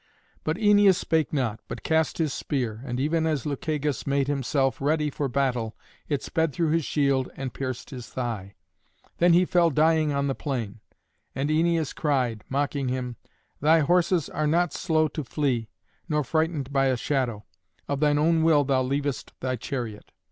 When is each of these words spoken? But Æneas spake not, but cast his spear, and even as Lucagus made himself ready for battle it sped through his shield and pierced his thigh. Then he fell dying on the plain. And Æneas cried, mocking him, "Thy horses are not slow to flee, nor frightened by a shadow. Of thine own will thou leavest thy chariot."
But 0.43 0.57
Æneas 0.57 0.95
spake 0.95 1.31
not, 1.31 1.59
but 1.67 1.83
cast 1.83 2.17
his 2.17 2.33
spear, 2.33 2.81
and 2.85 2.99
even 2.99 3.27
as 3.27 3.45
Lucagus 3.45 4.07
made 4.07 4.27
himself 4.27 4.81
ready 4.81 5.11
for 5.11 5.27
battle 5.29 5.75
it 6.09 6.23
sped 6.23 6.53
through 6.53 6.71
his 6.71 6.83
shield 6.83 7.29
and 7.35 7.53
pierced 7.53 7.91
his 7.91 8.07
thigh. 8.09 8.55
Then 9.19 9.33
he 9.33 9.45
fell 9.45 9.69
dying 9.69 10.11
on 10.11 10.25
the 10.25 10.33
plain. 10.33 10.79
And 11.35 11.51
Æneas 11.51 11.95
cried, 11.95 12.43
mocking 12.49 12.87
him, 12.87 13.17
"Thy 13.59 13.81
horses 13.81 14.27
are 14.27 14.47
not 14.47 14.73
slow 14.73 15.07
to 15.09 15.23
flee, 15.23 15.69
nor 16.09 16.23
frightened 16.23 16.73
by 16.73 16.87
a 16.87 16.97
shadow. 16.97 17.45
Of 17.87 17.99
thine 17.99 18.17
own 18.17 18.41
will 18.41 18.63
thou 18.63 18.81
leavest 18.81 19.33
thy 19.39 19.55
chariot." 19.55 20.11